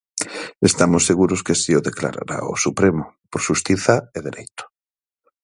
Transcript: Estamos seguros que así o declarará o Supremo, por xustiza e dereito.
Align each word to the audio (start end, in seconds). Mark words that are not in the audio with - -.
Estamos 0.69 1.05
seguros 1.09 1.43
que 1.45 1.53
así 1.55 1.71
o 1.79 1.85
declarará 1.89 2.37
o 2.53 2.55
Supremo, 2.65 3.03
por 3.31 3.41
xustiza 3.47 3.95
e 4.17 4.19
dereito. 4.27 4.63